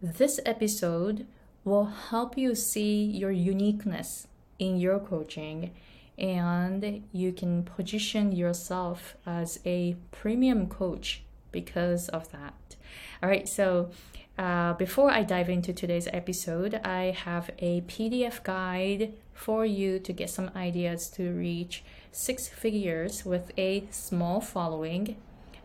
this 0.00 0.38
episode 0.46 1.26
will 1.64 1.86
help 1.86 2.38
you 2.38 2.54
see 2.54 3.04
your 3.04 3.32
uniqueness 3.32 4.26
in 4.58 4.78
your 4.78 4.98
coaching 4.98 5.72
and 6.16 7.04
you 7.12 7.32
can 7.32 7.62
position 7.62 8.32
yourself 8.32 9.16
as 9.24 9.60
a 9.64 9.96
premium 10.10 10.68
coach 10.68 11.22
because 11.52 12.08
of 12.08 12.30
that. 12.32 12.76
All 13.22 13.28
right, 13.28 13.48
so 13.48 13.90
uh, 14.36 14.74
before 14.74 15.10
I 15.10 15.22
dive 15.22 15.48
into 15.48 15.72
today's 15.72 16.08
episode, 16.12 16.80
I 16.84 17.10
have 17.10 17.50
a 17.58 17.82
PDF 17.82 18.42
guide 18.42 19.14
for 19.32 19.64
you 19.64 19.98
to 20.00 20.12
get 20.12 20.30
some 20.30 20.50
ideas 20.56 21.08
to 21.10 21.32
reach 21.32 21.84
six 22.10 22.48
figures 22.48 23.24
with 23.24 23.52
a 23.56 23.84
small 23.90 24.40
following. 24.40 25.16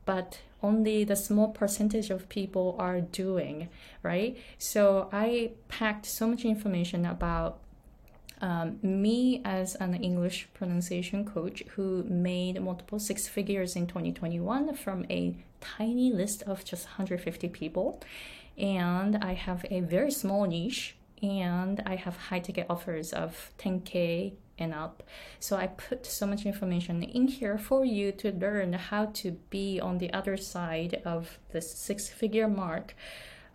but 0.06 0.40
only 0.62 1.04
the 1.04 1.16
small 1.16 1.50
percentage 1.50 2.10
of 2.10 2.30
people 2.30 2.76
are 2.78 3.02
doing, 3.02 3.70
right? 4.04 4.38
So 4.58 5.10
I 5.12 5.52
packed 5.70 6.06
so 6.06 6.28
much 6.28 6.46
information 6.46 7.06
about 7.06 7.60
um, 8.42 8.80
me 8.82 9.42
as 9.46 9.76
an 9.76 9.94
English 9.94 10.50
pronunciation 10.54 11.26
coach 11.26 11.64
who 11.76 12.04
made 12.04 12.62
multiple 12.62 13.00
six 13.00 13.28
figures 13.28 13.76
in 13.76 13.88
2021 13.88 14.74
from 14.76 15.06
a 15.10 15.36
tiny 15.60 16.12
list 16.12 16.42
of 16.44 16.66
just 16.66 16.86
150 16.86 17.50
people 17.50 18.02
and 18.58 19.18
I 19.18 19.34
have 19.34 19.66
a 19.70 19.82
very 19.82 20.12
small 20.12 20.46
niche 20.46 20.96
and 21.22 21.82
I 21.86 21.96
have 21.96 22.18
high 22.18 22.40
ticket 22.40 22.68
offers 22.70 23.14
of 23.14 23.52
10k 23.60 24.34
and 24.58 24.74
up. 24.74 25.04
So 25.40 25.58
I 25.58 25.68
put 25.68 26.06
so 26.06 26.26
much 26.26 26.46
information 26.46 27.04
in 27.04 27.28
here 27.28 27.58
for 27.58 27.84
you 27.84 28.12
to 28.14 28.32
learn 28.32 28.74
how 28.74 29.06
to 29.06 29.32
be 29.50 29.80
on 29.80 29.98
the 29.98 30.14
other 30.14 30.38
side 30.38 31.02
of 31.06 31.40
this 31.52 31.72
six 31.72 32.08
figure 32.08 32.48
mark. 32.48 32.96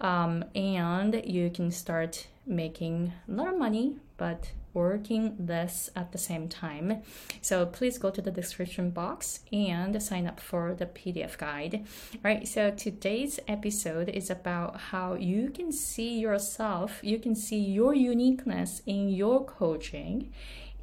Um, 0.01 0.45
and 0.55 1.23
you 1.25 1.51
can 1.51 1.71
start 1.71 2.27
making 2.47 3.13
a 3.29 3.33
lot 3.33 3.49
of 3.49 3.59
money, 3.59 3.97
but 4.17 4.53
working 4.77 5.35
this 5.39 5.89
at 5.97 6.13
the 6.13 6.19
same 6.19 6.49
time. 6.49 7.03
So 7.41 7.65
please 7.65 7.97
go 7.97 8.11
to 8.11 8.21
the 8.21 8.31
description 8.31 8.91
box 8.91 9.41
and 9.51 10.01
sign 10.03 10.27
up 10.27 10.39
for 10.39 10.75
the 10.75 10.85
PDF 10.85 11.39
guide. 11.39 11.87
All 12.15 12.21
right, 12.23 12.47
so 12.47 12.71
today's 12.71 13.41
episode 13.49 14.11
is 14.11 14.29
about 14.29 14.77
how 14.93 15.15
you 15.15 15.49
can 15.49 15.73
see 15.73 16.19
yourself, 16.19 17.01
you 17.03 17.19
can 17.19 17.35
see 17.35 17.59
your 17.59 17.95
uniqueness 17.95 18.83
in 18.85 19.09
your 19.09 19.45
coaching 19.47 20.31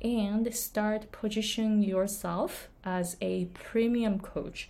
and 0.02 0.54
start 0.54 1.12
positioning 1.12 1.84
yourself 1.84 2.70
as 2.84 3.16
a 3.22 3.46
premium 3.54 4.20
coach 4.20 4.68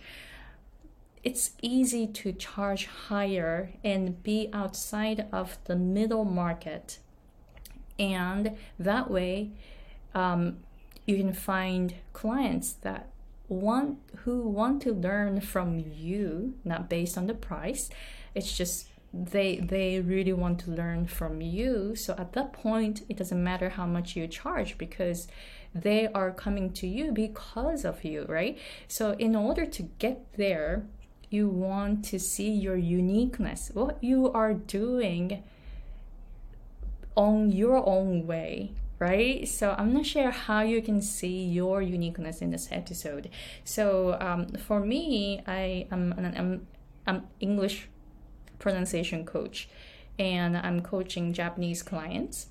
it's 1.24 1.52
easy 1.62 2.06
to 2.06 2.32
charge 2.32 2.84
higher 3.08 3.72
and 3.82 4.22
be 4.22 4.50
outside 4.52 5.26
of 5.32 5.56
the 5.64 5.74
middle 5.74 6.26
market 6.26 6.98
and 7.98 8.56
that 8.78 9.10
way 9.10 9.50
um, 10.14 10.58
you 11.06 11.16
can 11.16 11.32
find 11.32 11.94
clients 12.12 12.72
that 12.72 13.10
want 13.48 13.98
who 14.24 14.40
want 14.48 14.82
to 14.82 14.92
learn 14.92 15.40
from 15.40 15.78
you 15.78 16.54
not 16.64 16.88
based 16.88 17.18
on 17.18 17.26
the 17.26 17.34
price. 17.34 17.90
It's 18.34 18.56
just 18.56 18.88
they 19.12 19.58
they 19.58 20.00
really 20.00 20.32
want 20.32 20.60
to 20.60 20.70
learn 20.70 21.06
from 21.06 21.40
you. 21.40 21.94
So 21.94 22.14
at 22.18 22.32
that 22.32 22.52
point 22.52 23.02
it 23.08 23.16
doesn't 23.16 23.42
matter 23.42 23.70
how 23.70 23.86
much 23.86 24.16
you 24.16 24.26
charge 24.26 24.78
because 24.78 25.28
they 25.74 26.08
are 26.08 26.30
coming 26.30 26.72
to 26.72 26.86
you 26.86 27.12
because 27.12 27.84
of 27.84 28.04
you 28.04 28.24
right? 28.28 28.58
So 28.88 29.12
in 29.12 29.36
order 29.36 29.66
to 29.66 29.82
get 29.98 30.24
there 30.36 30.86
you 31.30 31.48
want 31.48 32.04
to 32.04 32.18
see 32.18 32.50
your 32.50 32.76
uniqueness 32.76 33.70
what 33.74 34.02
you 34.02 34.30
are 34.32 34.54
doing 34.54 35.42
on 37.16 37.50
your 37.50 37.86
own 37.88 38.26
way 38.26 38.72
right? 38.98 39.46
So 39.48 39.74
I'm 39.76 39.92
not 39.92 40.06
sure 40.06 40.30
how 40.30 40.60
you 40.62 40.80
can 40.80 41.02
see 41.02 41.44
your 41.44 41.82
uniqueness 41.82 42.40
in 42.40 42.50
this 42.50 42.68
episode. 42.70 43.28
So 43.64 44.16
um, 44.20 44.46
for 44.66 44.80
me, 44.80 45.42
I 45.46 45.86
am 45.90 46.12
an 46.12 46.34
I'm, 46.36 46.66
I'm 47.06 47.26
English 47.40 47.88
pronunciation 48.58 49.26
coach, 49.26 49.68
and 50.18 50.56
I'm 50.56 50.80
coaching 50.80 51.32
Japanese 51.32 51.82
clients 51.82 52.46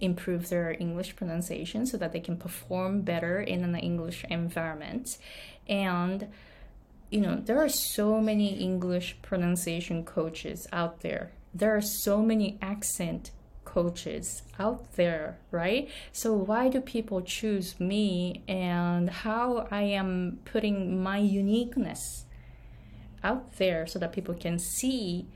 improve 0.00 0.48
their 0.48 0.76
English 0.80 1.14
pronunciation 1.14 1.86
so 1.86 1.96
that 1.96 2.12
they 2.12 2.20
can 2.20 2.36
perform 2.36 3.02
better 3.02 3.40
in 3.40 3.62
an 3.62 3.76
English 3.76 4.24
environment. 4.28 5.18
And 5.68 6.28
you 7.10 7.20
know, 7.20 7.36
there 7.36 7.62
are 7.62 7.68
so 7.68 8.20
many 8.20 8.54
English 8.54 9.16
pronunciation 9.22 10.04
coaches 10.04 10.66
out 10.72 11.00
there. 11.00 11.30
There 11.54 11.76
are 11.76 11.82
so 11.82 12.22
many 12.22 12.58
accent 12.60 13.30
coaches 13.74 14.42
out 14.58 14.92
there, 14.92 15.38
right? 15.50 15.90
So 16.12 16.32
why 16.32 16.68
do 16.68 16.80
people 16.80 17.20
choose 17.22 17.80
me 17.80 18.42
and 18.46 19.10
how 19.10 19.66
I 19.70 19.82
am 19.82 20.38
putting 20.44 21.02
my 21.02 21.18
uniqueness 21.18 22.24
out 23.24 23.56
there 23.56 23.86
so 23.86 23.98
that 23.98 24.12
people 24.12 24.34
can 24.34 24.58
see 24.58 25.26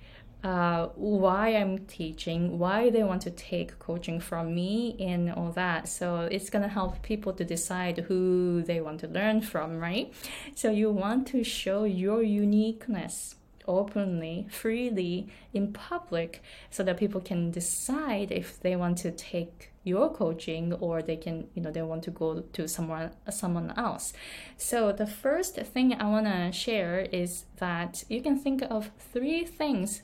uh, 0.44 0.86
why 0.94 1.48
I'm 1.48 1.78
teaching, 1.86 2.60
why 2.60 2.90
they 2.90 3.02
want 3.02 3.22
to 3.22 3.30
take 3.30 3.76
coaching 3.80 4.20
from 4.20 4.54
me, 4.54 4.96
and 5.00 5.32
all 5.32 5.50
that. 5.52 5.88
So 5.88 6.28
it's 6.30 6.48
gonna 6.48 6.68
help 6.68 7.02
people 7.02 7.32
to 7.32 7.44
decide 7.44 7.98
who 8.06 8.62
they 8.62 8.80
want 8.80 9.00
to 9.00 9.08
learn 9.08 9.40
from, 9.40 9.78
right? 9.78 10.14
So 10.54 10.70
you 10.70 10.92
want 10.92 11.26
to 11.28 11.42
show 11.42 11.82
your 11.82 12.22
uniqueness 12.22 13.34
openly, 13.68 14.46
freely 14.50 15.28
in 15.52 15.72
public 15.72 16.42
so 16.70 16.82
that 16.82 16.96
people 16.96 17.20
can 17.20 17.52
decide 17.52 18.32
if 18.32 18.58
they 18.58 18.74
want 18.74 18.98
to 18.98 19.12
take 19.12 19.70
your 19.84 20.12
coaching 20.12 20.72
or 20.74 21.00
they 21.00 21.16
can 21.16 21.46
you 21.54 21.62
know 21.62 21.70
they 21.70 21.82
want 21.82 22.02
to 22.02 22.10
go 22.10 22.40
to 22.40 22.66
someone 22.66 23.10
someone 23.30 23.72
else. 23.76 24.12
So 24.56 24.92
the 24.92 25.06
first 25.06 25.56
thing 25.56 25.94
i 25.94 26.04
want 26.08 26.26
to 26.26 26.50
share 26.52 27.00
is 27.12 27.44
that 27.58 28.04
you 28.08 28.20
can 28.20 28.38
think 28.38 28.62
of 28.70 28.90
three 29.12 29.44
things 29.44 30.02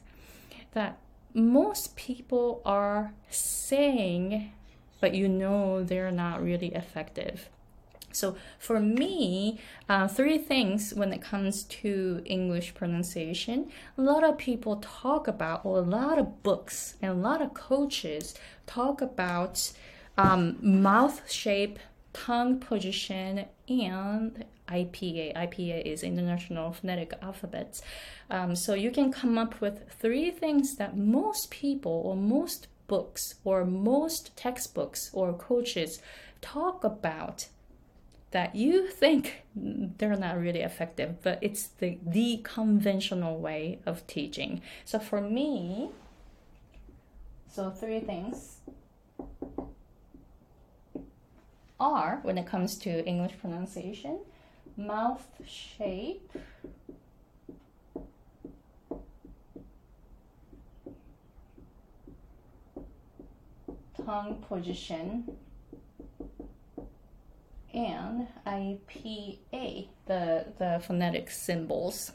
that 0.73 0.99
most 1.35 1.97
people 1.97 2.63
are 2.65 3.13
saying 3.29 4.53
but 5.01 5.15
you 5.15 5.29
know 5.29 5.83
they're 5.83 6.13
not 6.13 6.43
really 6.43 6.73
effective 6.75 7.49
so 8.15 8.37
for 8.59 8.81
me, 8.81 9.59
uh, 9.89 10.09
three 10.09 10.39
things 10.39 10.95
when 10.95 11.13
it 11.13 11.23
comes 11.23 11.65
to 11.65 12.23
English 12.25 12.75
pronunciation. 12.75 13.71
A 13.99 14.03
lot 14.03 14.25
of 14.25 14.39
people 14.39 14.77
talk 14.77 15.29
about, 15.29 15.65
or 15.65 15.79
a 15.79 15.83
lot 15.83 16.19
of 16.19 16.43
books 16.43 16.95
and 17.03 17.11
a 17.13 17.15
lot 17.15 17.43
of 17.43 17.55
coaches 17.55 18.35
talk 18.67 19.03
about 19.03 19.73
um, 20.17 20.57
mouth 20.61 21.31
shape, 21.31 21.79
tongue 22.13 22.59
position, 22.61 23.47
and 23.69 24.45
IPA. 24.69 25.35
IPA 25.35 25.83
is 25.85 26.03
International 26.03 26.73
Phonetic 26.73 27.13
Alphabet. 27.21 27.81
Um, 28.31 28.57
so 28.57 28.75
you 28.75 28.91
can 28.91 29.13
come 29.13 29.37
up 29.37 29.61
with 29.61 29.91
three 29.91 30.31
things 30.31 30.77
that 30.77 30.97
most 30.97 31.51
people 31.51 32.03
or 32.05 32.17
most 32.17 32.69
books 32.87 33.35
or 33.45 33.65
most 33.65 34.37
textbooks 34.37 35.11
or 35.13 35.33
coaches 35.33 36.01
talk 36.41 36.85
about 36.85 37.49
that 38.35 38.57
you 38.57 38.89
think 38.89 39.45
they're 39.55 40.17
not 40.17 40.37
really 40.37 40.61
effective, 40.61 41.23
but 41.23 41.39
it's 41.41 41.69
the, 41.79 41.99
the 42.05 42.41
conventional 42.43 43.39
way 43.39 43.79
of 43.87 44.05
teaching. 44.09 44.61
So 44.85 44.99
for 44.99 45.21
me, 45.21 45.91
so 47.47 47.71
three 47.71 48.01
things 48.01 48.57
are 51.79 52.19
when 52.23 52.37
it 52.37 52.45
comes 52.45 52.77
to 52.79 53.05
English 53.07 53.35
pronunciation 53.41 54.19
mouth 54.77 55.25
shape, 55.47 56.33
tongue 64.05 64.45
position, 64.49 65.37
and 67.75 68.29
IPA, 68.47 69.89
the, 70.07 70.47
the 70.59 70.83
phonetic 70.87 71.31
symbols. 71.31 72.13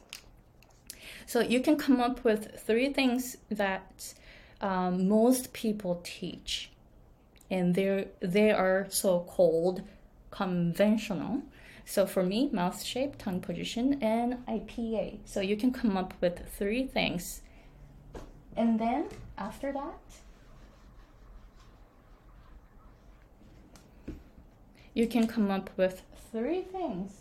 So 1.26 1.42
you 1.42 1.60
can 1.60 1.78
come 1.78 2.00
up 2.02 2.24
with 2.24 2.60
three 2.60 2.92
things 2.92 3.38
that 3.52 4.14
um, 4.62 5.08
most 5.08 5.54
people 5.54 6.02
teach, 6.04 6.72
and 7.52 7.76
they 7.76 8.08
they 8.20 8.52
are 8.52 8.88
so 8.90 9.20
called 9.22 9.84
conventional. 10.32 11.44
So 11.86 12.06
for 12.06 12.24
me, 12.24 12.50
mouth 12.52 12.84
shape, 12.84 13.18
tongue 13.18 13.42
position, 13.42 14.02
and 14.02 14.46
IPA. 14.48 15.20
So 15.26 15.42
you 15.42 15.56
can 15.56 15.72
come 15.72 15.98
up 15.98 16.14
with 16.22 16.42
three 16.58 16.86
things, 16.86 17.42
and 18.56 18.80
then 18.80 19.10
after 19.38 19.72
that, 19.72 20.00
you 24.94 25.07
can 25.07 25.27
come 25.27 25.51
up 25.51 25.69
with 25.77 26.03
three 26.31 26.62
things. 26.62 27.12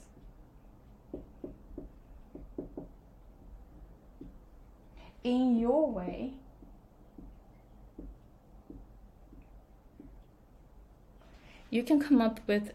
In 5.24 5.58
your 5.58 5.90
way, 5.90 6.34
you 11.70 11.82
can 11.82 12.00
come 12.00 12.20
up 12.20 12.40
with 12.46 12.72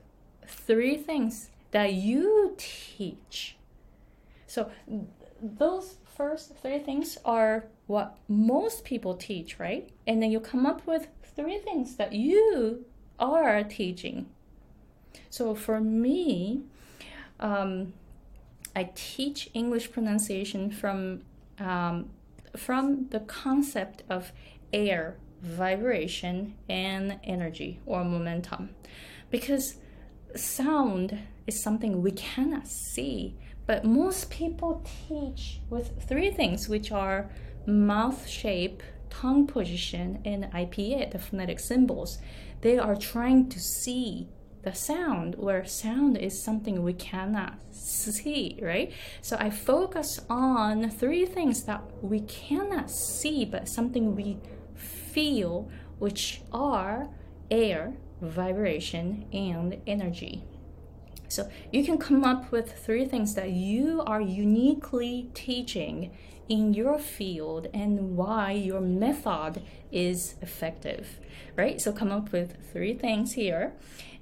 three 0.48 0.98
things 0.98 1.50
that 1.72 1.94
you 1.94 2.54
teach. 2.58 3.56
So, 4.46 4.70
those 5.42 5.98
first 6.16 6.56
three 6.58 6.80
things 6.80 7.18
are 7.26 7.66
what 7.88 8.18
most 8.28 8.84
people 8.86 9.16
teach, 9.16 9.60
right? 9.60 9.90
And 10.06 10.22
then 10.22 10.32
you 10.32 10.40
come 10.40 10.66
up 10.66 10.86
with 10.86 11.08
three 11.36 11.58
things 11.58 11.96
that 11.96 12.14
you 12.14 12.86
are 13.20 13.64
teaching. 13.64 14.28
So, 15.30 15.56
for 15.56 15.80
me, 15.80 16.62
um, 17.40 17.94
I 18.76 18.90
teach 18.96 19.50
English 19.54 19.92
pronunciation 19.92 20.72
from 20.72 21.22
um, 21.60 22.10
from 22.56 23.08
the 23.10 23.20
concept 23.22 24.04
of 24.10 24.32
air 24.72 25.18
vibration 25.42 26.56
and 26.70 27.20
energy 27.24 27.80
or 27.86 28.04
momentum. 28.04 28.70
Because 29.30 29.76
sound 30.36 31.20
is 31.46 31.62
something 31.62 32.02
we 32.02 32.12
cannot 32.12 32.68
see 32.68 33.36
but 33.66 33.86
most 33.86 34.30
people 34.30 34.84
teach 35.08 35.62
with 35.70 36.04
three 36.08 36.32
things 36.32 36.68
which 36.68 36.92
are 36.92 37.30
mouth 37.66 38.28
shape 38.28 38.84
tongue 39.10 39.48
position 39.48 40.22
and 40.26 40.46
ipa 40.52 41.10
the 41.12 41.20
phonetic 41.20 41.60
symbols. 41.60 42.18
They 42.62 42.78
are 42.78 42.96
trying 42.96 43.50
to 43.50 43.60
see 43.60 44.28
the 44.64 44.74
sound 44.74 45.36
where 45.36 45.66
sound 45.66 46.18
is 46.18 46.42
something 46.42 46.84
we 46.84 46.94
cannot 46.94 47.58
see 47.72 48.58
right 48.62 48.92
so 49.22 49.36
i 49.40 49.50
focus 49.50 50.22
on 50.30 50.90
three 50.90 51.26
things 51.26 51.64
that 51.64 51.84
we 52.02 52.22
cannot 52.22 52.90
see 52.90 53.44
but 53.46 53.68
something 53.68 54.16
we 54.16 54.38
feel, 55.14 55.70
which 56.00 56.42
are 56.52 57.08
air, 57.52 57.94
vibration, 58.22 59.26
and 59.32 59.80
energy. 59.86 60.44
So 61.28 61.50
you 61.72 61.84
can 61.84 61.98
come 61.98 62.24
up 62.24 62.52
with 62.52 62.74
three 62.74 63.06
things 63.06 63.36
that 63.36 63.52
you 63.52 64.02
are 64.06 64.22
uniquely 64.22 65.30
teaching 65.34 66.12
in 66.50 66.74
your 66.74 67.00
field 67.00 67.68
and 67.74 68.18
why 68.18 68.52
your 68.52 68.82
method 68.82 69.64
is 69.92 70.36
effective, 70.42 71.20
right? 71.56 71.80
So 71.80 71.92
come 71.92 72.12
up 72.12 72.32
with 72.32 72.58
three 72.72 72.94
things 72.94 73.34
here. 73.34 73.74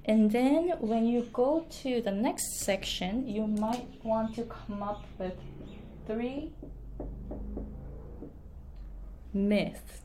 And 0.04 0.30
then 0.30 0.70
when 0.80 1.06
you 1.06 1.28
go 1.32 1.64
to 1.82 2.00
the 2.00 2.10
next 2.10 2.60
section, 2.60 3.28
you 3.28 3.46
might 3.46 3.86
want 4.02 4.34
to 4.34 4.42
come 4.42 4.82
up 4.82 5.04
with 5.18 5.34
three 6.06 6.50
myths 9.32 10.02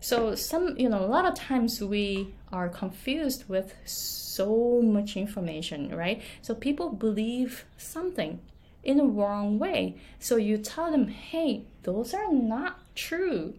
so 0.00 0.34
some, 0.34 0.78
you 0.78 0.88
know, 0.88 1.04
a 1.04 1.06
lot 1.06 1.26
of 1.26 1.34
times 1.34 1.82
we 1.82 2.34
are 2.52 2.68
confused 2.68 3.48
with 3.48 3.74
so 3.84 4.80
much 4.80 5.16
information, 5.16 5.94
right? 5.94 6.22
So 6.40 6.54
people 6.54 6.90
believe 6.90 7.64
something 7.76 8.40
in 8.84 9.00
a 9.00 9.04
wrong 9.04 9.58
way. 9.58 9.96
So 10.18 10.36
you 10.36 10.58
tell 10.58 10.90
them, 10.90 11.08
hey, 11.08 11.64
those 11.82 12.14
are 12.14 12.32
not 12.32 12.80
true. 12.94 13.54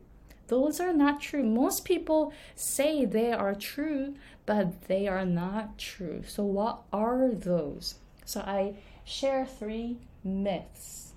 Those 0.50 0.80
are 0.80 0.94
not 0.94 1.22
true. 1.22 1.44
Most 1.44 1.86
people 1.86 2.34
say 2.56 3.06
they 3.06 3.32
are 3.32 3.56
true, 3.56 4.16
but 4.46 4.88
they 4.88 5.08
are 5.08 5.26
not 5.26 5.78
true. 5.78 6.24
So, 6.28 6.44
what 6.44 6.82
are 6.92 7.30
those? 7.30 7.96
So, 8.26 8.42
I 8.42 8.76
share 9.06 9.46
three 9.46 9.98
myths 10.24 11.14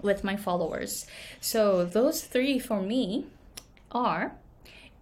with 0.00 0.24
my 0.24 0.36
followers. 0.36 1.06
So, 1.40 1.84
those 1.84 2.22
three 2.22 2.58
for 2.58 2.80
me 2.80 3.26
are 3.92 4.36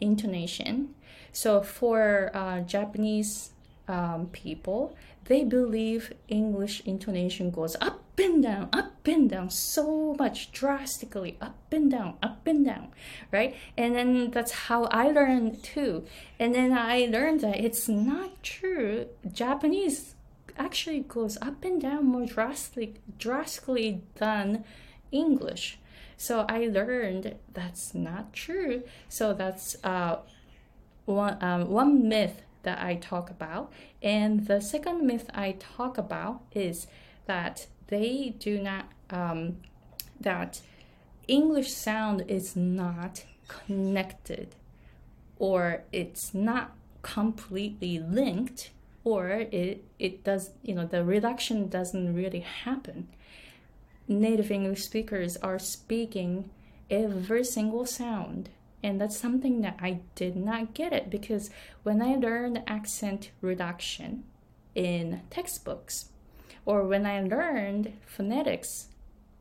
intonation. 0.01 0.95
So 1.33 1.63
for 1.63 2.31
uh, 2.35 2.61
Japanese 2.61 3.53
um, 3.87 4.27
people, 4.33 4.97
they 5.27 5.45
believe 5.45 6.13
English 6.29 6.83
intonation 6.85 7.51
goes 7.51 7.77
up 7.81 8.03
and 8.19 8.43
down, 8.43 8.69
up 8.73 9.07
and 9.07 9.31
down 9.31 9.51
so 9.51 10.15
much 10.19 10.53
drastically, 10.53 11.37
up 11.41 11.57
and 11.73 11.91
down, 11.91 12.15
up 12.23 12.47
and 12.47 12.65
down, 12.65 12.89
right? 13.33 13.55
And 13.77 13.95
then 13.95 14.31
that's 14.31 14.53
how 14.53 14.85
I 14.85 15.11
learned 15.11 15.63
too. 15.63 16.05
And 16.39 16.55
then 16.55 16.73
I 16.73 17.07
learned 17.07 17.41
that 17.41 17.59
it's 17.59 17.89
not 17.89 18.43
true. 18.43 19.07
Japanese 19.33 20.15
actually 20.57 21.01
goes 21.01 21.39
up 21.41 21.65
and 21.65 21.81
down 21.81 22.07
more 22.07 22.27
drastically, 22.27 22.95
drastically 23.19 24.03
than 24.17 24.65
English. 25.13 25.79
So 26.17 26.45
I 26.49 26.67
learned 26.67 27.37
that's 27.55 27.95
not 27.95 28.33
true. 28.33 28.83
So 29.09 29.33
that's 29.33 29.77
uh, 29.85 30.19
one, 31.05 31.43
um, 31.43 31.71
one 31.71 32.09
myth 32.09 32.43
that 32.65 32.83
I 32.83 32.97
talk 32.97 33.31
about. 33.31 33.73
And 34.03 34.47
the 34.47 34.61
second 34.61 35.07
myth 35.07 35.31
I 35.33 35.53
talk 35.53 35.97
about 35.97 36.43
is 36.53 36.87
that 37.27 37.67
they 37.89 38.35
do 38.39 38.61
not, 38.61 38.87
um, 39.11 39.57
that 40.21 40.61
English 41.27 41.73
sound 41.73 42.25
is 42.29 42.57
not 42.57 43.25
connected 43.49 44.55
or 45.39 45.83
it's 45.93 46.33
not 46.35 46.73
completely 47.03 47.99
linked 47.99 48.71
or 49.05 49.29
it, 49.29 49.85
it 49.99 50.25
does, 50.25 50.51
you 50.63 50.75
know, 50.75 50.87
the 50.87 51.05
reduction 51.05 51.69
doesn't 51.69 52.15
really 52.15 52.41
happen 52.41 53.09
native 54.09 54.51
English 54.51 54.85
speakers 54.85 55.37
are 55.37 55.59
speaking 55.59 56.51
every 56.91 57.45
single 57.45 57.87
sound. 57.87 58.49
And 58.83 59.01
that's 59.01 59.19
something 59.19 59.61
that 59.63 59.77
I 59.81 60.01
did 60.15 60.37
not 60.37 60.73
get 60.73 60.93
it 60.93 61.11
because 61.11 61.51
when 61.83 62.01
I 62.01 62.15
learned 62.15 62.63
accent 62.67 63.31
reduction 63.41 64.25
in 64.75 65.23
textbooks, 65.31 66.11
or 66.69 66.85
when 66.85 67.07
I 67.07 67.23
learned 67.23 67.95
phonetics 68.05 68.89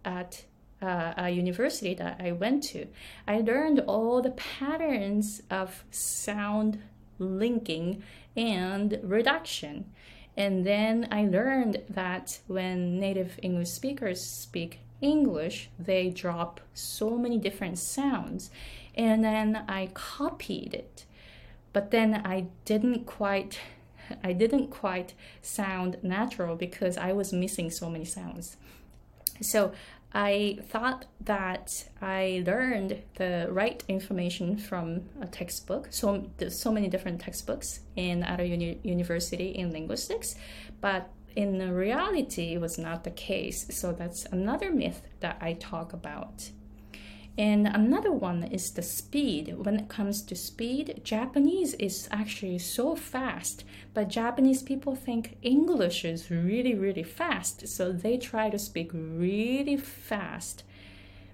at 0.06 0.46
uh, 0.82 1.14
a 1.18 1.30
university 1.30 1.94
that 1.94 2.22
I 2.22 2.32
went 2.32 2.64
to, 2.72 2.88
I 3.28 3.40
learned 3.42 3.82
all 3.82 4.22
the 4.22 4.32
patterns 4.32 5.42
of 5.52 5.84
sound 5.92 6.82
linking 7.20 8.02
and 8.38 8.98
reduction. 9.04 9.92
And 10.38 10.66
then 10.66 11.10
I 11.12 11.26
learned 11.26 11.82
that 11.90 12.40
when 12.48 12.98
native 12.98 13.38
English 13.42 13.72
speakers 13.72 14.22
speak 14.22 14.80
English, 15.02 15.70
they 15.78 16.10
drop 16.10 16.62
so 16.74 17.18
many 17.18 17.38
different 17.38 17.78
sounds. 17.78 18.52
And 18.96 19.22
then 19.22 19.66
I 19.68 19.90
copied 19.94 20.74
it. 20.74 21.04
But 21.74 21.92
then 21.92 22.22
I 22.24 22.46
didn't 22.64 23.06
quite 23.06 23.60
I 24.24 24.34
didn't 24.34 24.68
quite 24.68 25.14
sound 25.42 25.98
natural 26.04 26.56
because 26.56 26.98
I 26.98 27.14
was 27.14 27.34
missing 27.34 27.70
so 27.70 27.90
many 27.90 28.06
sounds. 28.06 28.58
So 29.42 29.72
I 30.14 30.60
thought 30.70 31.06
that 31.22 31.90
I 32.02 32.44
learned 32.46 33.02
the 33.16 33.48
right 33.52 33.84
information 33.88 34.58
from 34.58 35.02
a 35.22 35.28
textbook. 35.28 35.88
So 35.92 36.30
so 36.50 36.72
many 36.72 36.88
different 36.88 37.22
textbooks 37.22 37.82
in 37.96 38.24
at 38.24 38.40
a 38.40 38.48
uni- 38.48 38.80
university 38.84 39.50
in 39.50 39.72
linguistics, 39.72 40.36
but 40.82 41.12
in 41.36 41.72
reality, 41.72 42.54
it 42.56 42.62
was 42.62 42.80
not 42.80 43.04
the 43.04 43.12
case. 43.12 43.68
So 43.70 43.92
that's 43.92 44.26
another 44.26 44.72
myth 44.72 45.04
that 45.20 45.38
I 45.40 45.54
talk 45.54 45.94
about. 45.94 46.50
And 47.38 47.68
another 47.68 48.12
one 48.12 48.44
is 48.44 48.72
the 48.72 48.82
speed. 48.82 49.56
When 49.58 49.80
it 49.80 49.90
comes 49.90 50.24
to 50.24 50.36
speed, 50.36 51.02
Japanese 51.04 51.76
is 51.76 52.10
actually 52.12 52.58
so 52.58 52.96
fast, 52.96 53.64
but 53.94 54.08
Japanese 54.08 54.64
people 54.64 54.96
think 54.96 55.38
English 55.44 56.04
is 56.04 56.32
really, 56.32 56.74
really 56.74 57.04
fast. 57.04 57.68
So 57.68 57.92
they 57.92 58.18
try 58.18 58.50
to 58.50 58.58
speak 58.58 58.90
really 58.94 59.78
fast. 59.78 60.64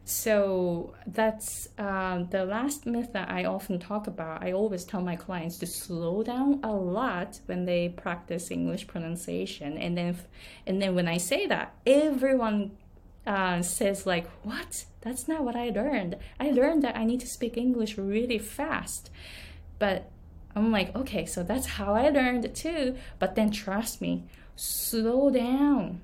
So 0.05 0.93
that's 1.07 1.69
um, 1.77 2.27
the 2.29 2.43
last 2.43 2.85
myth 2.85 3.13
that 3.13 3.29
I 3.29 3.45
often 3.45 3.79
talk 3.79 4.07
about. 4.07 4.43
I 4.43 4.51
always 4.51 4.83
tell 4.83 5.01
my 5.01 5.15
clients 5.15 5.57
to 5.59 5.65
slow 5.65 6.23
down 6.23 6.59
a 6.61 6.73
lot 6.73 7.39
when 7.45 7.63
they 7.63 7.87
practice 7.87 8.51
English 8.51 8.87
pronunciation, 8.87 9.77
and 9.77 9.97
then 9.97 10.17
and 10.67 10.81
then 10.81 10.93
when 10.95 11.07
I 11.07 11.17
say 11.17 11.47
that, 11.47 11.73
everyone 11.85 12.71
uh, 13.25 13.61
says 13.61 14.05
like, 14.05 14.27
"What? 14.43 14.85
That's 15.01 15.27
not 15.27 15.43
what 15.43 15.55
I 15.55 15.69
learned. 15.69 16.17
I 16.39 16.51
learned 16.51 16.83
that 16.83 16.95
I 16.95 17.05
need 17.05 17.19
to 17.21 17.27
speak 17.27 17.57
English 17.57 17.97
really 17.97 18.39
fast." 18.39 19.09
But 19.79 20.09
I'm 20.55 20.71
like, 20.71 20.95
okay, 20.95 21.25
so 21.25 21.43
that's 21.43 21.65
how 21.65 21.93
I 21.93 22.09
learned 22.09 22.53
too. 22.55 22.95
But 23.19 23.35
then 23.35 23.51
trust 23.51 24.01
me, 24.01 24.23
slow 24.55 25.29
down 25.29 26.01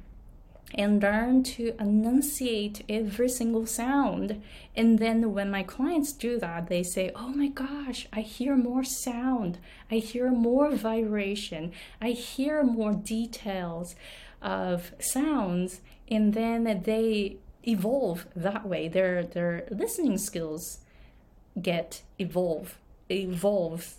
and 0.74 1.02
learn 1.02 1.42
to 1.42 1.74
enunciate 1.80 2.84
every 2.88 3.30
single 3.30 3.66
sound. 3.66 4.42
And 4.76 5.00
then 5.00 5.34
when 5.34 5.50
my 5.50 5.64
clients 5.64 6.14
do 6.14 6.40
that, 6.40 6.68
they 6.68 6.84
say, 6.84 7.12
Oh 7.16 7.30
my 7.30 7.48
gosh, 7.48 8.08
I 8.14 8.22
hear 8.22 8.56
more 8.56 8.84
sound, 8.84 9.58
I 9.90 9.96
hear 9.96 10.30
more 10.30 10.72
vibration, 10.72 11.72
I 12.02 12.10
hear 12.10 12.64
more 12.64 12.94
details 12.94 13.96
of 14.42 14.92
sounds. 15.00 15.82
And 16.10 16.34
then 16.34 16.82
they 16.84 17.38
evolve 17.64 18.26
that 18.36 18.66
way. 18.66 18.88
Their, 18.88 19.24
their 19.24 19.68
listening 19.70 20.18
skills 20.18 20.80
get 21.62 22.02
evolve, 22.18 22.78
evolve. 23.10 23.96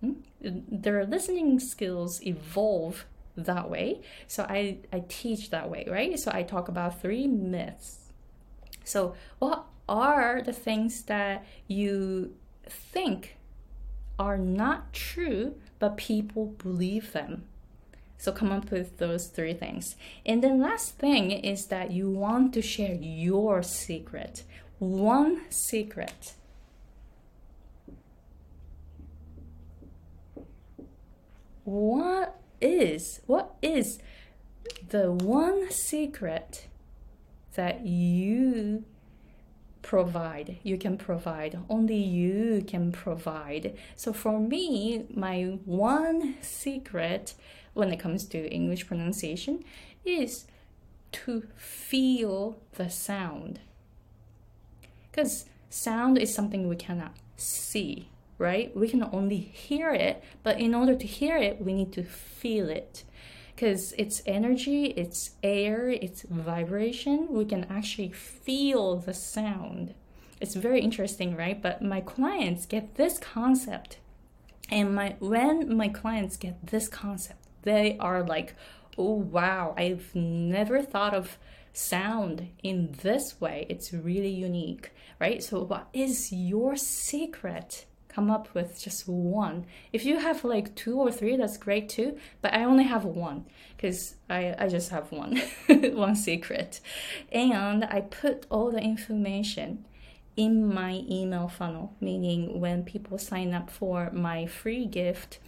Hmm? 0.00 0.12
Their 0.40 1.04
listening 1.04 1.58
skills 1.58 2.24
evolve 2.24 3.06
that 3.36 3.70
way. 3.70 4.00
So 4.26 4.44
I, 4.48 4.78
I 4.92 5.04
teach 5.08 5.50
that 5.50 5.70
way, 5.70 5.86
right? 5.88 6.18
So 6.18 6.30
I 6.32 6.42
talk 6.42 6.68
about 6.68 7.00
three 7.00 7.26
myths. 7.26 8.08
So, 8.84 9.14
what 9.38 9.66
are 9.86 10.40
the 10.40 10.52
things 10.52 11.02
that 11.02 11.44
you 11.66 12.34
think 12.66 13.36
are 14.18 14.38
not 14.38 14.94
true, 14.94 15.56
but 15.78 15.98
people 15.98 16.46
believe 16.56 17.12
them? 17.12 17.44
So, 18.18 18.32
come 18.32 18.50
up 18.50 18.70
with 18.70 18.98
those 18.98 19.28
three 19.28 19.54
things. 19.54 19.96
And 20.26 20.42
then, 20.42 20.60
last 20.60 20.98
thing 20.98 21.30
is 21.30 21.66
that 21.66 21.92
you 21.92 22.10
want 22.10 22.52
to 22.54 22.62
share 22.62 22.94
your 22.94 23.62
secret. 23.62 24.42
One 24.78 25.42
secret. 25.50 26.34
What 31.64 32.40
is 32.60 33.20
what 33.26 33.54
is 33.62 33.98
the 34.88 35.12
one 35.12 35.70
secret 35.70 36.66
that 37.54 37.86
you 37.86 38.84
provide 39.88 40.58
you 40.62 40.76
can 40.76 40.98
provide 40.98 41.58
only 41.70 41.96
you 41.96 42.62
can 42.66 42.92
provide 42.92 43.74
so 43.96 44.12
for 44.12 44.38
me 44.38 45.06
my 45.14 45.58
one 45.64 46.34
secret 46.42 47.32
when 47.72 47.90
it 47.90 47.98
comes 47.98 48.26
to 48.26 48.38
english 48.50 48.86
pronunciation 48.86 49.64
is 50.04 50.44
to 51.10 51.42
feel 51.56 52.58
the 52.72 52.90
sound 52.90 53.60
because 55.10 55.46
sound 55.70 56.18
is 56.18 56.34
something 56.34 56.68
we 56.68 56.76
cannot 56.76 57.14
see 57.38 58.10
right? 58.38 58.74
We 58.76 58.88
can 58.88 59.02
only 59.12 59.38
hear 59.38 59.92
it, 59.92 60.22
but 60.42 60.60
in 60.60 60.74
order 60.74 60.94
to 60.94 61.06
hear 61.06 61.36
it, 61.36 61.60
we 61.60 61.72
need 61.74 61.92
to 61.94 62.04
feel 62.04 62.68
it. 62.68 63.04
Because 63.58 63.92
it's 63.98 64.22
energy, 64.24 64.84
it's 64.84 65.32
air, 65.42 65.88
it's 65.88 66.22
vibration. 66.22 67.26
We 67.28 67.44
can 67.44 67.64
actually 67.64 68.10
feel 68.10 68.98
the 68.98 69.12
sound. 69.12 69.94
It's 70.40 70.54
very 70.54 70.80
interesting, 70.80 71.34
right? 71.34 71.60
But 71.60 71.82
my 71.82 72.00
clients 72.00 72.66
get 72.66 72.94
this 72.94 73.18
concept. 73.18 73.98
And 74.70 74.94
my 74.94 75.16
when 75.18 75.76
my 75.76 75.88
clients 75.88 76.36
get 76.36 76.68
this 76.68 76.86
concept, 76.86 77.48
they 77.62 77.96
are 77.98 78.22
like, 78.22 78.54
oh 78.96 79.14
wow, 79.14 79.74
I've 79.76 80.14
never 80.14 80.80
thought 80.80 81.12
of 81.12 81.36
sound 81.72 82.50
in 82.62 82.94
this 83.02 83.40
way. 83.40 83.66
It's 83.68 83.92
really 83.92 84.30
unique, 84.30 84.92
right? 85.18 85.42
So, 85.42 85.64
what 85.64 85.88
is 85.92 86.30
your 86.30 86.76
secret 86.76 87.86
come 88.18 88.32
up 88.32 88.52
with 88.52 88.82
just 88.82 89.06
one. 89.06 89.64
If 89.92 90.04
you 90.04 90.18
have 90.18 90.42
like 90.42 90.74
two 90.74 90.96
or 90.98 91.12
three, 91.12 91.36
that's 91.36 91.56
great 91.56 91.88
too. 91.88 92.18
But 92.42 92.52
I 92.52 92.64
only 92.64 92.82
have 92.82 93.04
one 93.04 93.44
because 93.76 94.16
I, 94.28 94.56
I 94.58 94.66
just 94.66 94.90
have 94.90 95.12
one, 95.12 95.40
one 95.68 96.16
secret. 96.16 96.80
And 97.30 97.84
I 97.84 98.00
put 98.00 98.44
all 98.50 98.72
the 98.72 98.80
information 98.80 99.84
in 100.36 100.74
my 100.74 101.04
email 101.08 101.46
funnel, 101.46 101.94
meaning 102.00 102.58
when 102.58 102.82
people 102.82 103.18
sign 103.18 103.54
up 103.54 103.70
for 103.70 104.10
my 104.10 104.46
free 104.46 104.84
gift, 104.84 105.38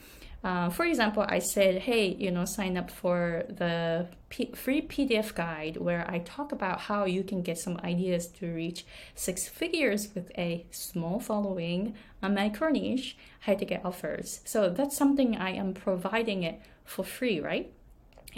uh, 0.43 0.71
for 0.71 0.87
example, 0.87 1.25
I 1.29 1.39
said, 1.39 1.83
hey, 1.83 2.09
you 2.09 2.31
know, 2.31 2.47
sign 2.47 2.79
up 2.79 2.91
for 2.91 3.45
the 3.49 4.09
P- 4.31 4.53
free 4.55 4.81
PDF 4.81 5.35
guide 5.35 5.77
where 5.77 6.09
I 6.11 6.21
talk 6.21 6.51
about 6.53 6.81
how 6.81 7.05
you 7.05 7.23
can 7.23 7.43
get 7.43 7.59
some 7.59 7.79
ideas 7.85 8.27
to 8.39 8.47
reach 8.47 8.87
six 9.15 9.49
figures 9.49 10.15
with 10.15 10.31
a 10.39 10.65
small 10.71 11.21
following, 11.21 11.95
a 12.23 12.31
micro 12.31 12.71
niche, 12.71 13.19
high 13.43 13.55
ticket 13.55 13.83
offers. 13.85 14.41
So 14.45 14.71
that's 14.71 14.97
something 14.97 15.37
I 15.37 15.51
am 15.51 15.75
providing 15.75 16.43
it 16.43 16.63
for 16.85 17.05
free, 17.05 17.39
right? 17.39 17.71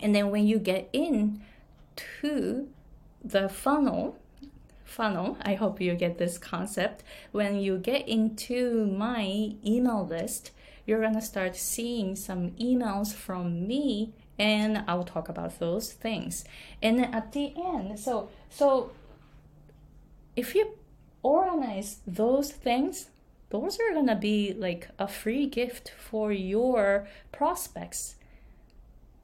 And 0.00 0.12
then 0.12 0.30
when 0.30 0.44
you 0.44 0.58
get 0.58 0.88
in 0.92 1.40
to 2.20 2.68
the 3.22 3.48
funnel, 3.48 4.18
funnel, 4.84 5.38
I 5.42 5.54
hope 5.54 5.80
you 5.80 5.94
get 5.94 6.18
this 6.18 6.36
concept. 6.36 7.04
When 7.30 7.60
you 7.60 7.78
get 7.78 8.08
into 8.08 8.86
my 8.86 9.54
email 9.64 10.04
list, 10.04 10.50
you're 10.86 11.00
going 11.00 11.14
to 11.14 11.20
start 11.20 11.56
seeing 11.56 12.16
some 12.16 12.50
emails 12.52 13.12
from 13.12 13.66
me 13.66 14.12
and 14.38 14.84
I'll 14.88 15.04
talk 15.04 15.28
about 15.28 15.58
those 15.58 15.92
things. 15.92 16.44
And 16.82 17.14
at 17.14 17.32
the 17.32 17.52
end, 17.56 17.98
so 17.98 18.28
so 18.50 18.90
if 20.34 20.54
you 20.54 20.72
organize 21.22 21.98
those 22.06 22.50
things, 22.50 23.08
those 23.50 23.78
are 23.78 23.92
going 23.92 24.06
to 24.08 24.16
be 24.16 24.54
like 24.54 24.88
a 24.98 25.06
free 25.06 25.46
gift 25.46 25.92
for 25.98 26.32
your 26.32 27.06
prospects 27.30 28.16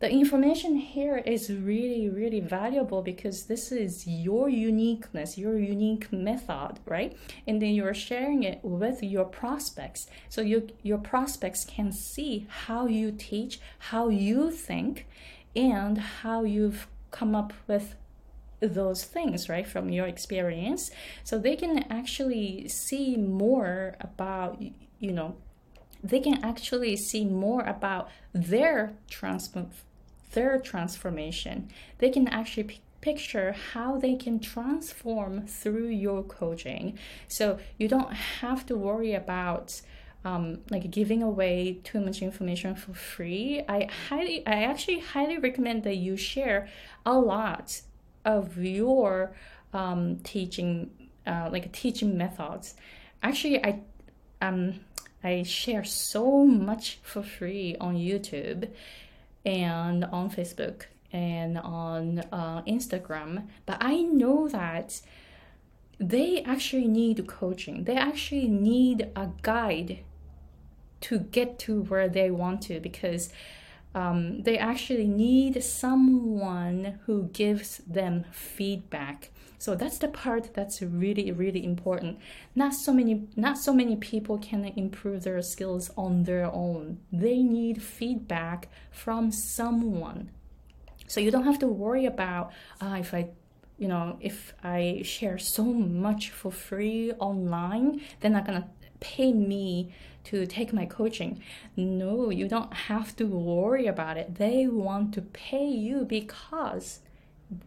the 0.01 0.11
information 0.11 0.77
here 0.77 1.19
is 1.19 1.51
really 1.53 2.09
really 2.09 2.41
valuable 2.41 3.03
because 3.03 3.47
this 3.47 3.73
is 3.73 4.07
your 4.07 4.49
uniqueness 4.49 5.37
your 5.37 5.59
unique 5.59 6.13
method 6.13 6.79
right? 6.87 7.17
And 7.47 7.61
then 7.61 7.75
you're 7.75 7.95
sharing 7.95 8.43
it 8.43 8.61
with 8.63 9.03
your 9.03 9.25
prospects. 9.25 10.07
So 10.29 10.41
you, 10.41 10.69
your 10.83 10.99
prospects 10.99 11.65
can 11.65 11.93
see 11.93 12.47
how 12.49 12.87
you 12.87 13.13
teach 13.13 13.61
how 13.79 14.09
you 14.09 14.51
think 14.51 15.07
and 15.55 15.99
how 15.99 16.45
you've 16.45 16.87
come 17.11 17.35
up 17.35 17.53
with 17.67 17.95
those 18.61 19.05
things 19.05 19.49
right 19.49 19.67
from 19.67 19.89
your 19.89 20.07
experience. 20.07 20.91
So 21.25 21.39
they 21.39 21.57
can 21.57 21.85
actually 21.91 22.69
see 22.69 23.17
more 23.17 23.97
about 24.01 24.63
you 24.99 25.13
know 25.13 25.37
they 26.03 26.21
can 26.21 26.45
actually 26.45 26.97
see 26.97 27.25
more 27.25 27.63
about 27.63 28.09
their 28.33 28.93
transform 29.11 29.71
their 30.33 30.59
transformation. 30.59 31.71
They 31.99 32.11
can 32.11 32.29
actually 32.29 32.65
p- 32.65 32.81
picture 33.01 33.55
how 33.73 33.99
they 33.99 34.17
can 34.17 34.41
transform 34.41 35.47
through 35.47 35.89
your 35.89 36.23
coaching. 36.23 36.99
So 37.29 37.59
you 37.79 37.89
don't 37.89 38.13
have 38.13 38.67
to 38.67 38.77
worry 38.77 39.15
about 39.15 39.81
um, 40.25 40.61
like 40.71 40.91
giving 40.91 41.23
away 41.23 41.79
too 41.85 42.01
much 42.01 42.23
information 42.23 42.75
for 42.75 42.93
free. 42.93 43.63
I 43.69 43.89
highly, 44.09 44.47
I 44.47 44.65
actually 44.65 45.01
highly 45.01 45.39
recommend 45.39 45.85
that 45.85 45.97
you 45.97 46.17
share 46.17 46.69
a 47.07 47.19
lot 47.19 47.81
of 48.25 48.59
your 48.59 49.33
um, 49.73 50.19
teaching, 50.25 50.91
uh, 51.27 51.49
like 51.53 51.73
teaching 51.73 52.19
methods. 52.19 52.75
Actually, 53.23 53.65
I 53.65 53.81
um, 54.41 54.81
I 55.23 55.43
share 55.43 55.85
so 55.85 56.45
much 56.45 56.99
for 57.03 57.23
free 57.23 57.77
on 57.81 57.97
YouTube 57.97 58.71
and 59.49 60.05
on 60.05 60.31
Facebook 60.31 60.83
and 61.13 61.59
on 61.59 62.19
uh, 62.31 62.63
Instagram. 62.63 63.47
But 63.67 63.79
I 63.81 64.03
know 64.03 64.49
that 64.49 65.01
they 65.99 66.43
actually 66.43 66.87
need 66.87 67.27
coaching, 67.27 67.85
they 67.85 67.97
actually 67.97 68.49
need 68.49 69.11
a 69.17 69.31
guide 69.43 70.01
to 71.01 71.19
get 71.19 71.59
to 71.61 71.83
where 71.83 72.09
they 72.09 72.31
want 72.31 72.63
to 72.63 72.81
because 72.81 73.33
um, 73.99 74.43
they 74.43 74.57
actually 74.57 75.09
need 75.09 75.63
someone 75.63 77.01
who 77.07 77.25
gives 77.33 77.79
them 77.79 78.25
feedback. 78.31 79.31
So 79.59 79.75
that's 79.75 79.99
the 79.99 80.07
part 80.07 80.55
that's 80.55 80.81
really 80.81 81.33
really 81.33 81.65
important. 81.65 82.19
Not 82.55 82.75
so 82.75 82.93
many 82.93 83.27
not 83.35 83.59
so 83.59 83.73
many 83.73 83.97
people 83.97 84.39
can 84.39 84.65
improve 84.65 85.25
their 85.25 85.43
skills 85.43 85.91
on 85.97 86.23
their 86.23 86.47
own. 86.47 86.99
They 87.13 87.39
need 87.43 87.83
feedback 87.83 88.69
from 88.93 89.33
someone. 89.33 90.31
So 91.09 91.19
you 91.19 91.33
don't 91.33 91.45
have 91.51 91.59
to 91.59 91.67
worry 91.67 92.07
about 92.07 92.53
uh, 92.81 92.99
if 93.01 93.13
i 93.13 93.31
you 93.81 93.87
know, 93.87 94.19
if 94.21 94.55
I 94.65 95.03
share 95.05 95.39
so 95.39 95.63
much 95.63 96.31
for 96.31 96.51
free 96.51 97.13
online, 97.21 98.01
they're 98.19 98.37
not 98.39 98.45
gonna 98.45 98.69
pay 98.99 99.33
me 99.33 99.93
to 100.29 100.47
take 100.47 100.73
my 100.73 100.87
coaching. 100.87 101.41
No, 101.77 102.31
you 102.31 102.49
don't 102.49 102.73
have 102.73 103.17
to 103.17 103.27
worry 103.27 103.87
about 103.87 104.17
it. 104.17 104.37
They 104.37 104.67
want 104.67 105.15
to 105.15 105.23
pay 105.23 105.67
you 105.67 106.05
because 106.05 107.01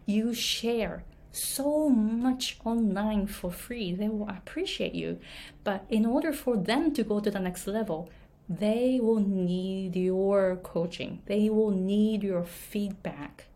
you 0.06 0.32
share 0.32 1.04
so 1.32 1.88
much 1.88 2.58
online 2.64 3.26
for 3.26 3.50
free. 3.50 3.92
They 3.92 4.08
will 4.08 4.28
appreciate 4.28 4.94
you. 4.94 5.18
But 5.64 5.84
in 5.88 6.06
order 6.06 6.32
for 6.32 6.56
them 6.56 6.92
to 6.94 7.02
go 7.02 7.20
to 7.20 7.30
the 7.30 7.40
next 7.40 7.66
level, 7.66 8.10
they 8.48 9.00
will 9.00 9.20
need 9.20 9.96
your 9.96 10.56
coaching, 10.56 11.22
they 11.26 11.48
will 11.48 11.70
need 11.70 12.22
your 12.22 12.44
feedback. 12.44 13.46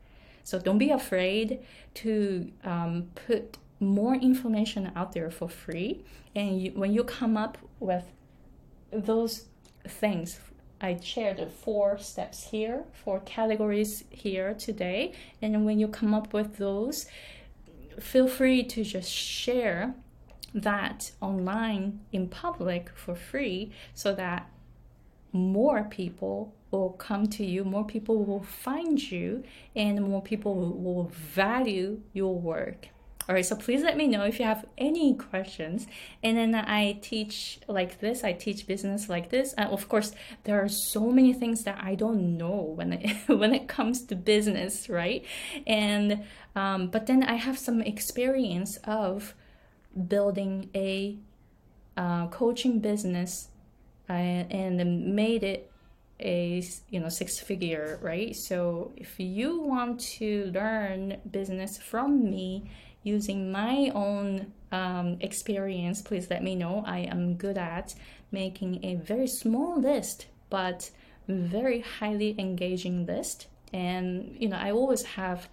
So 0.43 0.59
don't 0.59 0.79
be 0.79 0.91
afraid 0.91 1.59
to 1.95 2.51
um, 2.65 3.09
put 3.27 3.59
more 3.81 4.15
information 4.15 4.91
out 4.95 5.13
there 5.13 5.31
for 5.31 5.49
free. 5.49 6.05
And 6.35 6.63
you, 6.63 6.71
when 6.73 6.93
you 6.93 7.03
come 7.05 7.37
up 7.37 7.59
with 7.81 8.05
those 8.93 9.47
things, 9.87 10.41
I 10.81 10.99
shared 11.03 11.41
four 11.51 11.99
steps 11.99 12.51
here, 12.51 12.85
four 12.93 13.21
categories 13.21 14.05
here 14.11 14.55
today. 14.55 15.13
And 15.41 15.65
when 15.65 15.79
you 15.79 15.89
come 15.89 16.13
up 16.13 16.33
with 16.33 16.57
those, 16.59 17.07
feel 17.99 18.29
free 18.29 18.63
to 18.65 18.85
just 18.85 19.11
share 19.11 19.95
that 20.53 21.13
online 21.21 22.01
in 22.13 22.29
public 22.29 22.91
for 22.95 23.15
free 23.15 23.73
so 23.95 24.15
that 24.15 24.51
more 25.33 25.85
people 25.85 26.55
will 26.71 26.91
come 26.91 27.27
to 27.27 27.45
you, 27.45 27.65
more 27.65 27.85
people 27.85 28.25
will 28.25 28.43
find 28.43 29.11
you, 29.11 29.45
and 29.75 30.03
more 30.03 30.23
people 30.23 30.55
will 30.55 31.05
value 31.15 32.01
your 32.13 32.39
work. 32.39 32.89
All 33.29 33.35
right, 33.35 33.45
so 33.45 33.57
please 33.57 33.83
let 33.83 33.97
me 33.97 34.07
know 34.07 34.25
if 34.25 34.39
you 34.39 34.45
have 34.45 34.65
any 34.79 35.15
questions. 35.15 35.89
And 36.23 36.37
then 36.37 36.55
I 36.55 36.99
teach 37.03 37.59
like 37.67 37.99
this, 37.99 38.23
I 38.23 38.33
teach 38.33 38.69
business 38.69 39.09
like 39.09 39.31
this. 39.31 39.53
And 39.55 39.69
of 39.71 39.89
course, 39.89 40.13
there 40.45 40.63
are 40.63 40.69
so 40.69 41.11
many 41.11 41.33
things 41.33 41.65
that 41.65 41.79
I 41.83 41.97
don't 41.97 42.37
know 42.37 42.73
when 42.77 42.93
it, 42.93 43.17
when 43.27 43.53
it 43.53 43.67
comes 43.67 44.03
to 44.07 44.15
business, 44.15 44.89
right? 44.89 45.25
And 45.67 46.25
um, 46.55 46.89
but 46.89 47.07
then 47.07 47.25
I 47.25 47.35
have 47.35 47.59
some 47.59 47.83
experience 47.83 48.79
of 48.85 49.35
building 50.09 50.71
a 50.75 51.19
uh, 51.97 52.29
coaching 52.29 52.79
business 52.79 53.49
uh, 54.09 54.13
and 54.13 55.15
made 55.17 55.43
it 55.43 55.73
a 56.21 56.63
you 56.89 57.01
know 57.01 57.09
six 57.09 57.39
figure 57.39 57.99
right? 58.03 58.35
So 58.35 58.93
if 58.97 59.19
you 59.19 59.61
want 59.61 60.01
to 60.19 60.51
learn 60.55 61.19
business 61.31 61.79
from 61.79 62.25
me 62.31 62.71
using 63.03 63.53
my 63.53 63.91
own 63.95 64.53
um, 64.73 65.19
experience 65.21 66.03
please 66.03 66.29
let 66.31 66.43
me 66.43 66.55
know. 66.55 66.83
I 66.87 67.01
am 67.01 67.35
good 67.35 67.59
at 67.59 67.95
making 68.33 68.85
a 68.85 68.97
very 68.97 69.29
small 69.29 69.81
list 69.81 70.27
but 70.49 70.91
very 71.29 71.81
highly 71.81 72.35
engaging 72.39 73.07
list. 73.07 73.49
And 73.73 74.37
you 74.39 74.49
know 74.49 74.57
i 74.57 74.71
always 74.71 75.03
have 75.03 75.49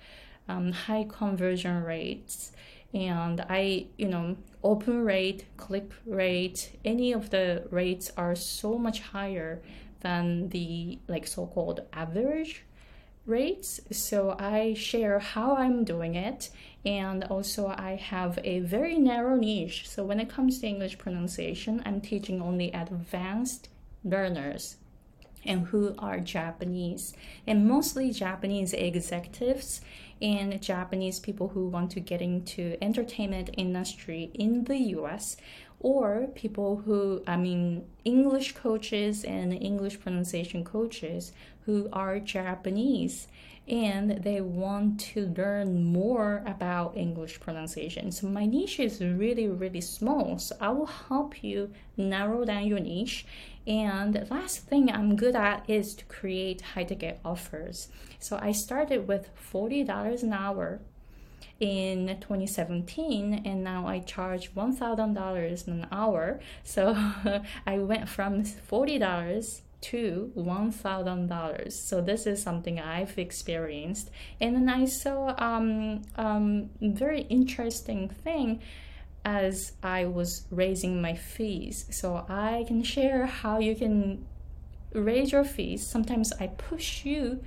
um, 0.47 0.71
high 0.71 1.05
conversion 1.09 1.83
rates. 1.83 2.51
And 2.93 3.41
i 3.49 3.87
you 3.97 4.07
know 4.07 4.37
open 4.63 5.03
rate 5.03 5.45
click 5.57 5.91
rate 6.05 6.71
any 6.85 7.11
of 7.11 7.29
the 7.31 7.67
rates 7.69 8.11
are 8.15 8.35
so 8.35 8.77
much 8.77 9.01
higher 9.01 9.61
than 10.03 10.49
the 10.49 10.99
like 11.07 11.25
so-called 11.25 11.81
average 11.91 12.65
rates. 13.25 13.79
So 13.91 14.35
i 14.37 14.73
share 14.73 15.19
how 15.19 15.55
i'm 15.55 15.83
doing 15.85 16.15
it 16.15 16.49
and 16.85 17.23
also 17.25 17.67
i 17.67 17.95
have 17.95 18.37
a 18.43 18.59
very 18.59 18.97
narrow 18.97 19.35
niche. 19.35 19.89
So 19.89 20.03
when 20.03 20.19
it 20.19 20.29
comes 20.29 20.59
to 20.59 20.67
english 20.67 20.97
pronunciation 20.97 21.81
i'm 21.85 22.01
teaching 22.01 22.41
only 22.41 22.71
advanced 22.71 23.69
learners 24.03 24.75
and 25.45 25.67
who 25.67 25.95
are 25.99 26.19
japanese 26.19 27.13
and 27.47 27.67
mostly 27.67 28.11
japanese 28.11 28.73
executives 28.73 29.81
and 30.21 30.61
japanese 30.61 31.19
people 31.19 31.49
who 31.49 31.67
want 31.67 31.91
to 31.91 31.99
get 31.99 32.21
into 32.21 32.77
entertainment 32.81 33.49
industry 33.57 34.31
in 34.33 34.63
the 34.65 34.77
us 34.77 35.37
or 35.83 36.29
people 36.33 36.77
who, 36.77 37.21
I 37.27 37.37
mean, 37.37 37.85
English 38.05 38.53
coaches 38.53 39.23
and 39.23 39.53
English 39.53 39.99
pronunciation 39.99 40.63
coaches 40.63 41.33
who 41.65 41.89
are 41.93 42.19
Japanese 42.19 43.27
and 43.67 44.23
they 44.23 44.41
want 44.41 44.99
to 44.99 45.27
learn 45.37 45.85
more 45.85 46.43
about 46.45 46.97
English 46.97 47.39
pronunciation. 47.39 48.11
So 48.11 48.27
my 48.27 48.45
niche 48.45 48.79
is 48.79 48.99
really, 48.99 49.47
really 49.47 49.79
small. 49.79 50.37
So 50.37 50.55
I 50.59 50.69
will 50.69 50.85
help 50.85 51.43
you 51.43 51.71
narrow 51.95 52.43
down 52.43 52.67
your 52.67 52.79
niche. 52.79 53.25
And 53.65 54.13
the 54.13 54.25
last 54.25 54.67
thing 54.67 54.91
I'm 54.91 55.15
good 55.15 55.35
at 55.35 55.69
is 55.69 55.95
to 55.95 56.05
create 56.05 56.59
high 56.61 56.83
ticket 56.83 57.21
offers. 57.23 57.87
So 58.19 58.37
I 58.41 58.51
started 58.51 59.07
with 59.07 59.29
$40 59.53 60.23
an 60.23 60.33
hour 60.33 60.81
in 61.59 62.17
2017 62.19 63.41
and 63.45 63.63
now 63.63 63.87
I 63.87 63.99
charge 63.99 64.53
$1,000 64.53 65.67
an 65.67 65.87
hour. 65.91 66.39
So 66.63 66.95
I 67.65 67.79
went 67.79 68.09
from 68.09 68.43
$40 68.43 69.61
to 69.81 70.31
$1,000. 70.37 71.71
So 71.73 72.01
this 72.01 72.25
is 72.25 72.41
something 72.41 72.79
I've 72.79 73.17
experienced. 73.17 74.09
And 74.39 74.55
then 74.55 74.69
I 74.69 74.85
saw 74.85 75.35
um, 75.37 76.03
um, 76.15 76.69
very 76.81 77.21
interesting 77.23 78.07
thing 78.09 78.61
as 79.25 79.73
I 79.81 80.05
was 80.05 80.45
raising 80.51 81.01
my 81.01 81.15
fees. 81.15 81.85
So 81.91 82.25
I 82.29 82.65
can 82.67 82.83
share 82.83 83.25
how 83.25 83.59
you 83.59 83.75
can 83.75 84.25
raise 84.93 85.31
your 85.31 85.43
fees. 85.43 85.85
Sometimes 85.85 86.31
I 86.39 86.47
push 86.47 87.05
you 87.05 87.43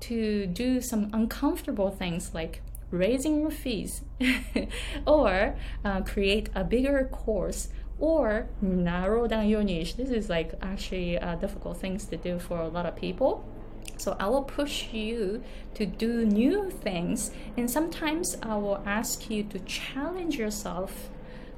to 0.00 0.46
do 0.46 0.80
some 0.80 1.10
uncomfortable 1.12 1.90
things 1.90 2.32
like 2.34 2.62
raising 2.90 3.40
your 3.40 3.50
fees 3.50 4.02
or 5.06 5.56
uh, 5.84 6.00
create 6.02 6.48
a 6.54 6.64
bigger 6.64 7.08
course 7.12 7.68
or 7.98 8.48
narrow 8.60 9.26
down 9.26 9.48
your 9.48 9.62
niche. 9.62 9.96
This 9.96 10.10
is 10.10 10.28
like 10.28 10.54
actually 10.62 11.18
uh, 11.18 11.34
difficult 11.36 11.78
things 11.78 12.04
to 12.06 12.16
do 12.16 12.38
for 12.38 12.60
a 12.60 12.68
lot 12.68 12.86
of 12.86 12.96
people. 12.96 13.44
So 13.96 14.16
I 14.20 14.28
will 14.28 14.44
push 14.44 14.92
you 14.92 15.42
to 15.74 15.84
do 15.84 16.24
new 16.24 16.70
things, 16.70 17.32
and 17.56 17.68
sometimes 17.68 18.36
I 18.42 18.56
will 18.56 18.80
ask 18.86 19.28
you 19.28 19.42
to 19.44 19.58
challenge 19.60 20.36
yourself 20.36 21.10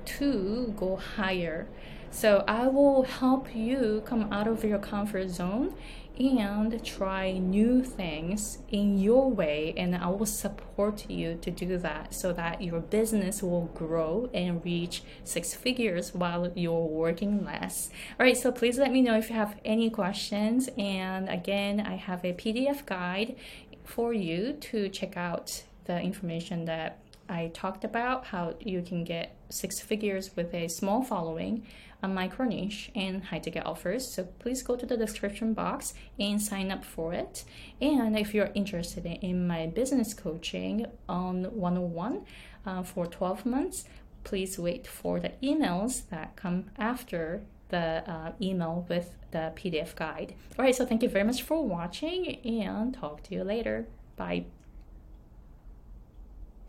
to 0.06 0.72
go 0.76 0.96
higher. 0.96 1.66
So 2.10 2.42
I 2.48 2.66
will 2.66 3.02
help 3.02 3.54
you 3.54 4.02
come 4.04 4.32
out 4.32 4.48
of 4.48 4.64
your 4.64 4.78
comfort 4.78 5.28
zone 5.28 5.74
and 6.20 6.84
try 6.84 7.32
new 7.32 7.82
things 7.82 8.58
in 8.68 8.98
your 8.98 9.30
way 9.30 9.72
and 9.76 9.96
i 9.96 10.06
will 10.06 10.26
support 10.26 11.08
you 11.08 11.38
to 11.40 11.50
do 11.50 11.78
that 11.78 12.12
so 12.14 12.32
that 12.32 12.62
your 12.62 12.80
business 12.80 13.42
will 13.42 13.70
grow 13.74 14.28
and 14.34 14.62
reach 14.64 15.02
six 15.24 15.54
figures 15.54 16.14
while 16.14 16.52
you're 16.54 16.86
working 16.86 17.44
less. 17.44 17.90
All 18.18 18.26
right 18.26 18.36
so 18.36 18.52
please 18.52 18.78
let 18.78 18.92
me 18.92 19.00
know 19.00 19.16
if 19.16 19.30
you 19.30 19.36
have 19.36 19.58
any 19.64 19.88
questions. 19.90 20.68
And 20.76 21.28
again 21.28 21.80
i 21.80 21.96
have 21.96 22.24
a 22.24 22.32
pdf 22.32 22.84
guide 22.86 23.36
for 23.84 24.12
you 24.12 24.52
to 24.52 24.88
check 24.88 25.16
out 25.16 25.64
the 25.84 26.00
information 26.00 26.66
that 26.66 26.98
i 27.30 27.50
talked 27.54 27.84
about 27.84 28.26
how 28.26 28.54
you 28.60 28.82
can 28.82 29.04
get 29.04 29.36
six 29.48 29.80
figures 29.80 30.36
with 30.36 30.52
a 30.52 30.68
small 30.68 31.02
following 31.02 31.66
a 32.02 32.08
micro 32.08 32.46
niche 32.46 32.90
and 32.94 33.24
high 33.24 33.38
ticket 33.38 33.64
offers. 33.66 34.06
So 34.06 34.24
please 34.38 34.62
go 34.62 34.76
to 34.76 34.86
the 34.86 34.96
description 34.96 35.52
box 35.54 35.94
and 36.18 36.40
sign 36.40 36.70
up 36.70 36.84
for 36.84 37.12
it. 37.12 37.44
And 37.80 38.18
if 38.18 38.34
you're 38.34 38.50
interested 38.54 39.06
in 39.06 39.46
my 39.46 39.66
business 39.66 40.14
coaching 40.14 40.86
on 41.08 41.44
101 41.44 42.24
uh, 42.66 42.82
for 42.82 43.06
12 43.06 43.46
months, 43.46 43.84
please 44.24 44.58
wait 44.58 44.86
for 44.86 45.20
the 45.20 45.32
emails 45.42 46.08
that 46.10 46.36
come 46.36 46.70
after 46.78 47.42
the 47.68 48.02
uh, 48.10 48.32
email 48.40 48.86
with 48.88 49.14
the 49.30 49.52
PDF 49.56 49.94
guide. 49.94 50.34
All 50.58 50.64
right, 50.64 50.74
so 50.74 50.84
thank 50.84 51.02
you 51.02 51.08
very 51.08 51.24
much 51.24 51.42
for 51.42 51.64
watching 51.64 52.40
and 52.44 52.92
talk 52.92 53.22
to 53.24 53.34
you 53.34 53.44
later. 53.44 53.86
Bye. 54.16 54.46